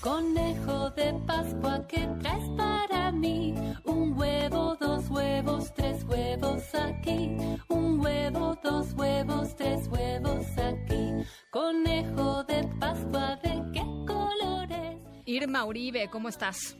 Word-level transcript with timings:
Conejo 0.00 0.88
de 0.90 1.12
Pascua, 1.26 1.86
¿qué 1.86 2.08
traes 2.20 2.48
para 2.56 3.12
mí? 3.12 3.54
Un 3.84 4.18
huevo, 4.18 4.74
dos 4.80 5.10
huevos, 5.10 5.74
tres 5.74 6.04
huevos 6.04 6.62
aquí. 6.74 7.36
Un 7.68 8.00
huevo, 8.00 8.58
dos 8.62 8.94
huevos, 8.94 9.54
tres 9.56 9.88
huevos 9.88 10.46
aquí. 10.56 11.22
Conejo 11.50 12.44
de 12.44 12.66
Pascua, 12.80 13.36
¿de 13.42 13.62
qué 13.74 13.84
colores? 14.06 14.96
Irma 15.26 15.66
Uribe, 15.66 16.08
¿cómo 16.08 16.30
estás? 16.30 16.79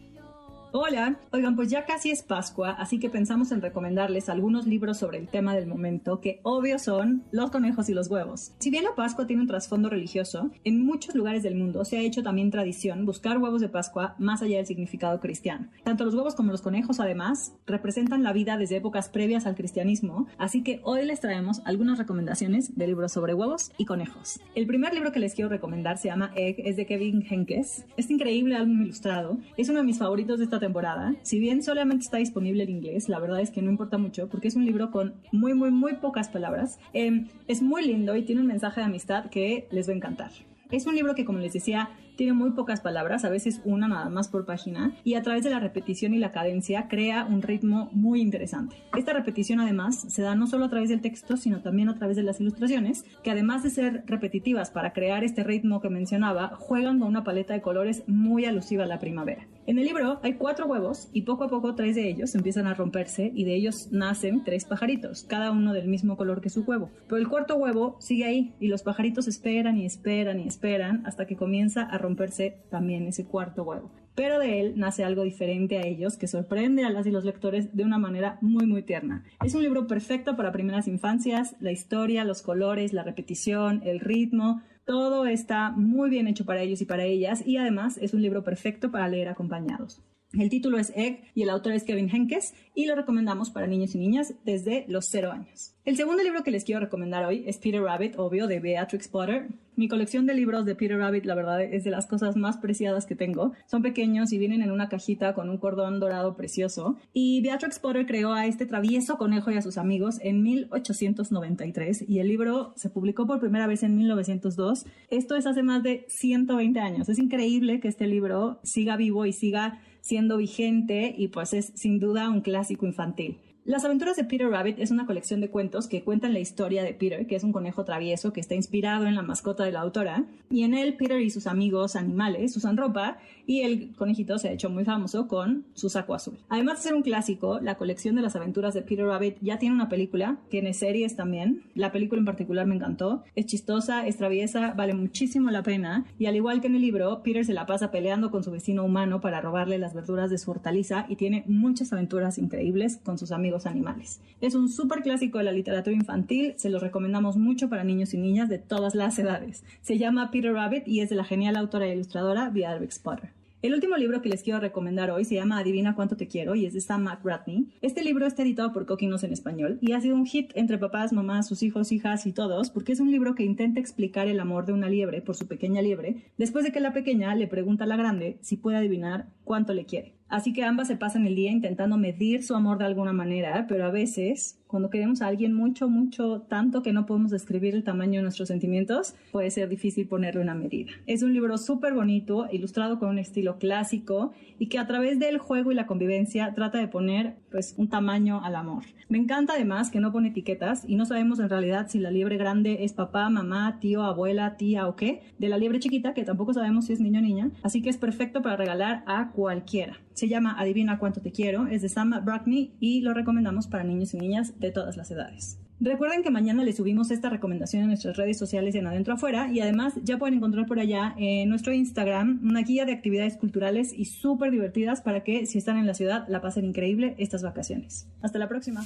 Hola, 0.73 1.19
oigan, 1.33 1.57
pues 1.57 1.69
ya 1.69 1.85
casi 1.85 2.13
es 2.13 2.23
Pascua, 2.23 2.71
así 2.71 3.01
que 3.01 3.11
pensamos 3.11 3.51
en 3.51 3.61
recomendarles 3.61 4.29
algunos 4.29 4.69
libros 4.69 4.99
sobre 4.99 5.19
el 5.19 5.27
tema 5.27 5.53
del 5.57 5.67
momento, 5.67 6.21
que 6.21 6.39
obvio 6.45 6.79
son 6.79 7.25
los 7.33 7.51
conejos 7.51 7.89
y 7.89 7.93
los 7.93 8.09
huevos. 8.09 8.53
Si 8.61 8.71
bien 8.71 8.85
la 8.85 8.95
Pascua 8.95 9.27
tiene 9.27 9.43
un 9.43 9.49
trasfondo 9.49 9.91
religioso, 9.91 10.53
en 10.63 10.87
muchos 10.87 11.17
lugares 11.17 11.43
del 11.43 11.57
mundo 11.57 11.85
se 11.85 11.99
ha 11.99 12.03
hecho 12.03 12.23
también 12.23 12.53
tradición 12.53 13.05
buscar 13.05 13.39
huevos 13.39 13.61
de 13.61 13.69
Pascua 13.69 14.15
más 14.19 14.43
allá 14.43 14.59
del 14.59 14.67
significado 14.67 15.19
cristiano. 15.19 15.67
Tanto 15.83 16.05
los 16.05 16.15
huevos 16.15 16.37
como 16.37 16.53
los 16.53 16.63
conejos, 16.63 17.01
además, 17.01 17.53
representan 17.67 18.23
la 18.23 18.33
vida 18.33 18.57
desde 18.57 18.77
épocas 18.77 19.09
previas 19.09 19.47
al 19.47 19.57
cristianismo, 19.57 20.29
así 20.39 20.63
que 20.63 20.81
hoy 20.85 21.05
les 21.05 21.19
traemos 21.19 21.63
algunas 21.65 21.99
recomendaciones 21.99 22.77
de 22.77 22.87
libros 22.87 23.11
sobre 23.11 23.35
huevos 23.35 23.73
y 23.77 23.87
conejos. 23.87 24.39
El 24.55 24.69
primer 24.69 24.95
libro 24.95 25.11
que 25.11 25.19
les 25.19 25.35
quiero 25.35 25.51
recomendar 25.51 25.99
se 25.99 26.07
llama 26.07 26.31
Egg, 26.37 26.63
es 26.65 26.77
de 26.77 26.87
Kevin 26.87 27.27
Henkes. 27.29 27.87
Este 27.97 28.13
increíble 28.13 28.55
álbum 28.55 28.83
ilustrado 28.83 29.37
es 29.57 29.69
uno 29.69 29.81
de 29.81 29.85
mis 29.85 29.99
favoritos 29.99 30.39
de 30.39 30.45
esta 30.45 30.60
temporada. 30.61 31.15
Si 31.23 31.41
bien 31.41 31.63
solamente 31.63 32.05
está 32.05 32.19
disponible 32.19 32.63
en 32.63 32.71
inglés, 32.71 33.09
la 33.09 33.19
verdad 33.19 33.41
es 33.41 33.51
que 33.51 33.63
no 33.63 33.71
importa 33.71 33.99
mucho 33.99 34.29
porque 34.29 34.47
es 34.47 34.55
un 34.55 34.65
libro 34.65 34.93
con 34.93 35.15
muy, 35.33 35.55
muy, 35.55 35.73
muy 35.73 35.95
pocas 35.95 36.29
palabras. 36.29 36.79
Em, 36.93 37.27
es 37.49 37.63
muy 37.63 37.85
lindo 37.85 38.15
y 38.15 38.23
tiene 38.23 38.41
un 38.41 38.47
mensaje 38.47 38.81
de 38.81 38.87
amistad 38.87 39.27
que 39.31 39.67
les 39.73 39.89
va 39.89 39.93
a 39.93 39.97
encantar. 39.97 40.31
Es 40.71 40.87
un 40.87 40.95
libro 40.95 41.17
que, 41.17 41.25
como 41.25 41.41
les 41.41 41.53
decía, 41.53 41.91
tiene 42.21 42.35
muy 42.35 42.51
pocas 42.51 42.83
palabras, 42.83 43.25
a 43.25 43.31
veces 43.31 43.63
una 43.65 43.89
nada 43.89 44.11
más 44.11 44.29
por 44.29 44.45
página, 44.45 44.93
y 45.05 45.15
a 45.15 45.23
través 45.23 45.43
de 45.43 45.49
la 45.49 45.59
repetición 45.59 46.13
y 46.13 46.19
la 46.19 46.33
cadencia 46.33 46.87
crea 46.87 47.25
un 47.25 47.41
ritmo 47.41 47.89
muy 47.93 48.21
interesante. 48.21 48.77
Esta 48.95 49.15
repetición 49.15 49.59
además 49.59 50.05
se 50.07 50.21
da 50.21 50.35
no 50.35 50.47
solo 50.47 50.67
a 50.67 50.69
través 50.69 50.91
del 50.91 51.01
texto, 51.01 51.39
sino 51.39 51.63
también 51.63 51.89
a 51.89 51.95
través 51.95 52.19
de 52.19 52.23
las 52.23 52.39
ilustraciones, 52.39 53.07
que 53.23 53.31
además 53.31 53.63
de 53.63 53.71
ser 53.71 54.05
repetitivas 54.05 54.71
para 54.71 54.93
crear 54.93 55.25
este 55.25 55.45
ritmo 55.45 55.81
que 55.81 55.89
mencionaba, 55.89 56.57
juegan 56.59 56.99
con 56.99 57.09
una 57.09 57.25
paleta 57.25 57.55
de 57.55 57.63
colores 57.63 58.03
muy 58.07 58.45
alusiva 58.45 58.85
a 58.85 58.87
la 58.87 58.99
primavera. 58.99 59.47
En 59.67 59.79
el 59.79 59.87
libro 59.87 60.21
hay 60.23 60.35
cuatro 60.35 60.67
huevos 60.67 61.09
y 61.15 61.23
poco 61.23 61.45
a 61.45 61.49
poco 61.49 61.75
tres 61.75 61.95
de 61.95 62.07
ellos 62.07 62.35
empiezan 62.35 62.67
a 62.67 62.75
romperse 62.75 63.31
y 63.35 63.45
de 63.45 63.55
ellos 63.55 63.89
nacen 63.93 64.45
tres 64.45 64.67
pajaritos, 64.67 65.23
cada 65.23 65.53
uno 65.53 65.73
del 65.73 65.89
mismo 65.89 66.19
color 66.19 66.43
que 66.43 66.51
su 66.51 66.65
huevo. 66.65 66.91
Pero 67.07 67.19
el 67.19 67.29
cuarto 67.29 67.57
huevo 67.57 67.97
sigue 67.99 68.25
ahí 68.25 68.53
y 68.61 68.69
los 68.69 68.83
pajaritos 68.83 69.27
esperan 69.27 69.79
y 69.79 69.87
esperan 69.87 70.41
y 70.41 70.49
esperan 70.49 71.07
hasta 71.07 71.27
que 71.27 71.37
comienza 71.37 71.83
a 71.83 71.97
romperse 71.97 72.10
romperse 72.11 72.63
también 72.71 73.07
ese 73.07 73.25
cuarto 73.25 73.63
huevo. 73.63 73.91
Pero 74.17 74.39
de 74.39 74.61
él 74.61 74.75
nace 74.77 75.05
algo 75.05 75.23
diferente 75.23 75.79
a 75.79 75.87
ellos 75.87 76.17
que 76.17 76.27
sorprende 76.27 76.85
a 76.85 76.91
las 76.91 77.07
y 77.07 77.11
los 77.11 77.25
lectores 77.25 77.75
de 77.75 77.85
una 77.85 77.99
manera 77.99 78.39
muy 78.41 78.67
muy 78.67 78.83
tierna. 78.83 79.25
Es 79.45 79.55
un 79.55 79.63
libro 79.63 79.87
perfecto 79.87 80.37
para 80.37 80.53
primeras 80.53 80.89
infancias, 80.89 81.57
la 81.61 81.71
historia, 81.71 82.25
los 82.25 82.43
colores, 82.43 82.93
la 82.93 83.05
repetición, 83.05 83.81
el 83.85 84.01
ritmo, 84.01 84.63
todo 84.85 85.27
está 85.27 85.71
muy 85.71 86.11
bien 86.11 86.27
hecho 86.27 86.45
para 86.45 86.63
ellos 86.63 86.81
y 86.81 86.85
para 86.85 87.05
ellas 87.05 87.47
y 87.47 87.57
además 87.57 87.97
es 87.99 88.13
un 88.13 88.23
libro 88.23 88.43
perfecto 88.43 88.91
para 88.91 89.09
leer 89.09 89.29
acompañados. 89.29 90.03
El 90.33 90.49
título 90.49 90.79
es 90.79 90.93
Egg 90.95 91.25
y 91.35 91.43
el 91.43 91.51
autor 91.51 91.73
es 91.73 91.83
Kevin 91.83 92.09
Henkes 92.09 92.55
y 92.77 92.87
lo 92.87 92.95
recomendamos 92.95 93.51
para 93.51 93.67
niños 93.67 93.97
y 93.97 93.99
niñas 93.99 94.35
desde 94.45 94.85
los 94.87 95.07
0 95.07 95.33
años. 95.33 95.75
El 95.85 95.97
segundo 95.97 96.23
libro 96.23 96.45
que 96.45 96.53
les 96.53 96.63
quiero 96.63 96.81
recomendar 96.81 97.25
hoy 97.25 97.43
es 97.49 97.59
Peter 97.59 97.83
Rabbit, 97.83 98.17
obvio, 98.17 98.47
de 98.47 98.61
Beatrix 98.61 99.09
Potter. 99.09 99.49
Mi 99.75 99.89
colección 99.89 100.27
de 100.27 100.35
libros 100.35 100.67
de 100.67 100.77
Peter 100.77 100.97
Rabbit, 100.97 101.25
la 101.25 101.35
verdad, 101.35 101.61
es 101.63 101.83
de 101.83 101.91
las 101.91 102.07
cosas 102.07 102.37
más 102.37 102.59
preciadas 102.59 103.07
que 103.07 103.17
tengo. 103.17 103.55
Son 103.67 103.83
pequeños 103.83 104.33
y 104.33 104.39
vienen 104.39 104.63
en 104.63 104.71
una 104.71 104.89
cajita 104.89 105.35
con 105.35 105.51
un 105.51 105.59
cordón 105.59 105.99
dorado 105.99 106.37
precioso. 106.37 106.97
Y 107.13 107.41
Beatrix 107.43 107.81
Potter 107.81 108.07
creó 108.07 108.33
a 108.33 108.47
este 108.47 108.67
travieso 108.67 109.19
conejo 109.19 109.51
y 109.51 109.57
a 109.57 109.63
sus 109.63 109.79
amigos 109.79 110.19
en 110.23 110.43
1893 110.45 112.05
y 112.09 112.21
el 112.21 112.29
libro 112.29 112.73
se 112.77 112.91
publicó 112.91 113.27
por 113.27 113.41
primera 113.41 113.67
vez 113.67 113.83
en 113.83 113.97
1902. 113.97 114.85
Esto 115.09 115.35
es 115.35 115.47
hace 115.47 115.65
más 115.65 115.83
de 115.83 116.05
120 116.09 116.79
años. 116.79 117.09
Es 117.09 117.19
increíble 117.19 117.81
que 117.81 117.89
este 117.89 118.07
libro 118.07 118.61
siga 118.63 118.97
vivo 118.97 119.27
y 119.27 119.33
siga 119.33 119.81
siendo 120.11 120.39
vigente 120.39 121.15
y 121.17 121.29
pues 121.29 121.55
es 121.55 121.71
sin 121.77 122.01
duda 122.01 122.29
un 122.31 122.41
clásico 122.41 122.85
infantil. 122.85 123.39
Las 123.67 123.85
aventuras 123.85 124.17
de 124.17 124.25
Peter 124.25 124.49
Rabbit 124.49 124.79
es 124.79 124.91
una 124.91 125.05
colección 125.05 125.43
de 125.43 125.51
cuentos 125.51 125.87
que 125.87 126.03
cuentan 126.03 126.33
la 126.33 126.39
historia 126.39 126.83
de 126.83 126.95
Peter, 126.95 127.27
que 127.27 127.37
es 127.37 127.45
un 127.45 127.53
conejo 127.53 127.85
travieso 127.85 128.33
que 128.33 128.41
está 128.41 128.55
inspirado 128.55 129.05
en 129.05 129.15
la 129.15 129.21
mascota 129.21 129.65
de 129.65 129.73
la 129.73 129.81
autora, 129.81 130.25
y 130.49 130.63
en 130.63 130.73
él 130.73 130.97
Peter 130.97 131.21
y 131.21 131.29
sus 131.29 131.47
amigos 131.47 131.95
animales 131.95 132.57
usan 132.57 132.79
ropa 132.79 133.19
y 133.47 133.61
el 133.61 133.95
conejito 133.97 134.39
se 134.39 134.49
ha 134.49 134.53
hecho 134.53 134.71
muy 134.71 134.85
famoso 134.87 135.29
con 135.29 135.67
su 135.75 135.91
saco 135.91 136.15
azul. 136.15 136.39
Además 136.49 136.79
de 136.79 136.85
ser 136.85 136.95
un 136.95 137.03
clásico, 137.03 137.61
la 137.61 137.77
colección 137.77 138.17
de 138.17 138.23
las 138.23 138.35
aventuras 138.35 138.73
de 138.73 138.81
Peter 138.81 139.05
Rabbit 139.05 139.37
ya 139.43 139.59
tiene 139.59 139.75
una 139.75 139.91
película, 139.91 140.39
tiene 140.49 140.73
series 140.73 141.15
también. 141.15 141.63
La 141.75 141.93
película 141.93 142.19
en 142.19 142.25
particular 142.25 142.67
me 142.67 142.77
encantó, 142.77 143.25
es 143.35 143.45
chistosa, 143.45 144.07
es 144.07 144.17
traviesa, 144.17 144.73
vale 144.73 144.95
muchísimo 144.95 145.51
la 145.51 145.63
pena, 145.63 146.07
y 146.19 146.27
al 146.27 146.37
igual 146.37 146.63
que 146.63 146.69
en 146.69 146.77
el 146.77 146.81
libro, 146.81 147.23
Peter 147.23 147.45
se 147.45 147.53
la 147.53 147.67
pasa 147.67 147.91
peleando 147.91 148.31
con 148.31 148.43
su 148.43 148.51
vecino 148.51 148.85
humano 148.85 149.21
para 149.21 149.43
robarle 149.43 149.79
las 149.79 149.93
verduras 149.93 150.31
de 150.31 150.39
su 150.39 150.51
hortaliza 150.51 151.05
y 151.11 151.17
tiene 151.17 151.45
muchas 151.47 151.93
aventuras 151.93 152.39
increíbles 152.39 152.97
con 153.05 153.19
sus 153.19 153.33
amigos 153.33 153.50
animales. 153.67 154.21
Es 154.41 154.55
un 154.55 154.69
súper 154.69 155.03
clásico 155.03 155.39
de 155.39 155.45
la 155.45 155.53
literatura 155.53 155.95
infantil, 155.95 156.55
se 156.57 156.71
lo 156.71 156.79
recomendamos 156.79 157.37
mucho 157.37 157.69
para 157.69 157.85
niños 157.85 158.15
y 158.15 158.19
niñas 158.19 158.49
de 158.49 158.59
todas 158.59 158.95
las 158.95 159.19
edades. 159.19 159.65
Se 159.83 159.99
llama 159.99 160.31
Peter 160.31 160.53
Rabbit 160.53 160.89
y 160.89 161.01
es 161.01 161.11
de 161.11 161.17
la 161.17 161.25
genial 161.25 161.57
autora 161.57 161.87
e 161.87 161.95
ilustradora 161.95 162.51
Beatrix 162.51 162.99
Potter. 162.99 163.31
El 163.63 163.75
último 163.75 163.99
libro 163.99 164.23
que 164.23 164.31
les 164.31 164.43
quiero 164.43 164.59
recomendar 164.59 165.11
hoy 165.11 165.27
se 165.27 165.35
llama 165.35 165.59
Adivina 165.59 165.95
cuánto 165.95 166.17
te 166.17 166.29
quiero 166.29 166.55
y 166.55 166.65
es 166.65 166.73
de 166.73 166.81
Sam 166.81 167.03
McGratney. 167.03 167.69
Este 167.83 168.03
libro 168.03 168.27
está 168.27 168.43
editado 168.43 168.73
por 168.73 168.87
Coquinos 168.87 169.23
en 169.23 169.35
español 169.35 169.77
y 169.83 169.93
ha 169.93 170.01
sido 170.01 170.15
un 170.15 170.25
hit 170.25 170.51
entre 170.55 170.79
papás, 170.79 171.13
mamás, 171.13 171.47
sus 171.47 171.63
hijos, 171.63 171.93
hijas 171.93 172.25
y 172.25 172.33
todos 172.33 172.71
porque 172.71 172.93
es 172.93 173.01
un 173.01 173.11
libro 173.11 173.35
que 173.35 173.43
intenta 173.43 173.79
explicar 173.79 174.29
el 174.29 174.41
amor 174.41 174.65
de 174.65 174.73
una 174.73 174.89
liebre 174.89 175.21
por 175.21 175.37
su 175.37 175.47
pequeña 175.47 175.83
liebre 175.83 176.25
después 176.39 176.65
de 176.65 176.73
que 176.73 176.81
la 176.81 176.95
pequeña 176.95 177.35
le 177.35 177.49
pregunta 177.49 177.85
a 177.85 177.87
la 177.87 177.97
grande 177.97 178.39
si 178.41 178.57
puede 178.57 178.79
adivinar 178.79 179.27
cuánto 179.51 179.75
le 179.75 179.85
quiere. 179.85 180.15
Así 180.29 180.53
que 180.53 180.63
ambas 180.63 180.87
se 180.87 180.95
pasan 180.95 181.27
el 181.27 181.35
día 181.35 181.51
intentando 181.51 181.99
medir 181.99 182.45
su 182.45 182.55
amor 182.55 182.79
de 182.79 182.85
alguna 182.85 183.13
manera, 183.13 183.67
pero 183.69 183.85
a 183.85 183.91
veces 183.91 184.61
cuando 184.69 184.89
queremos 184.89 185.23
a 185.23 185.27
alguien 185.27 185.53
mucho, 185.53 185.89
mucho, 185.89 186.43
tanto 186.43 186.85
que 186.85 186.93
no 186.93 187.05
podemos 187.05 187.33
describir 187.33 187.75
el 187.75 187.83
tamaño 187.83 188.21
de 188.21 188.23
nuestros 188.23 188.47
sentimientos, 188.47 189.17
puede 189.33 189.51
ser 189.51 189.69
difícil 189.69 190.07
ponerle 190.07 190.41
una 190.41 190.55
medida. 190.55 190.93
Es 191.09 191.25
un 191.25 191.35
libro 191.35 191.59
súper 191.59 191.95
bonito, 191.95 192.47
ilustrado 192.53 193.01
con 193.01 193.09
un 193.09 193.19
estilo 193.19 193.59
clásico 193.59 194.31
y 194.61 194.69
que 194.69 194.79
a 194.79 194.87
través 194.87 195.19
del 195.19 195.39
juego 195.39 195.73
y 195.73 195.75
la 195.75 195.89
convivencia 195.89 196.55
trata 196.55 196.79
de 196.79 196.87
poner 196.87 197.35
pues 197.51 197.75
un 197.77 197.89
tamaño 197.89 198.43
al 198.45 198.57
amor. 198.57 198.85
Me 199.09 199.19
encanta 199.19 199.55
además 199.55 199.91
que 199.91 200.01
no 200.01 200.13
pone 200.13 200.29
etiquetas 200.29 200.85
y 200.87 200.97
no 200.97 201.05
sabemos 201.05 201.41
en 201.41 201.49
realidad 201.49 201.87
si 201.89 201.99
la 201.99 202.11
liebre 202.11 202.37
grande 202.37 202.85
es 202.85 202.93
papá, 202.93 203.29
mamá, 203.29 203.79
tío, 203.81 204.03
abuela, 204.03 204.57
tía 204.57 204.87
o 204.87 204.97
qué, 204.97 205.23
de 205.39 205.49
la 205.49 205.59
liebre 205.59 205.81
chiquita 205.81 206.15
que 206.15 206.25
tampoco 206.25 206.55
sabemos 206.55 206.87
si 206.87 206.93
es 206.93 207.01
niño 207.01 207.21
o 207.21 207.23
niña, 207.23 207.51
así 207.63 207.83
que 207.83 207.91
es 207.91 207.97
perfecto 207.97 208.43
para 208.43 208.57
regalar 208.57 209.03
a 209.07 209.31
cualquiera. 209.31 209.99
Se 210.15 210.29
llama 210.29 210.55
Adivina 210.59 210.99
cuánto 210.99 211.21
te 211.21 211.33
quiero, 211.33 211.67
es 211.67 211.83
de 211.83 211.89
Sam 211.89 212.13
Brackney 212.25 212.75
y 212.81 213.01
lo 213.01 213.15
recomendamos 213.15 213.67
para 213.67 213.85
niños 213.85 214.15
y 214.15 214.19
niñas 214.19 214.59
de 214.61 214.71
todas 214.71 214.97
las 214.97 215.11
edades. 215.11 215.59
Recuerden 215.83 216.23
que 216.23 216.31
mañana 216.31 216.63
les 216.63 216.77
subimos 216.77 217.11
esta 217.11 217.31
recomendación 217.31 217.81
en 217.81 217.89
nuestras 217.89 218.15
redes 218.19 218.37
sociales 218.39 218.75
en 218.75 218.87
Adentro 218.87 219.15
Afuera 219.15 219.51
y 219.51 219.61
además 219.61 219.95
ya 220.03 220.19
pueden 220.19 220.35
encontrar 220.35 220.67
por 220.67 220.79
allá 220.79 221.15
en 221.17 221.49
nuestro 221.49 221.73
Instagram 221.73 222.41
una 222.45 222.61
guía 222.61 222.85
de 222.85 222.93
actividades 222.93 223.39
culturales 223.39 223.95
y 223.97 224.05
súper 224.05 224.51
divertidas 224.51 225.01
para 225.01 225.25
que 225.25 225.47
si 225.47 225.57
están 225.57 225.79
en 225.79 225.87
la 225.87 225.95
ciudad 225.95 226.27
la 226.29 226.43
pasen 226.43 226.67
increíble 226.67 227.15
estas 227.17 227.43
vacaciones. 227.43 228.07
Hasta 228.21 228.39
la 228.39 228.47
próxima. 228.47 228.85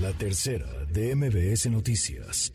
La 0.00 0.12
tercera 0.12 0.66
de 0.90 1.14
MBS 1.14 1.70
Noticias. 1.70 2.54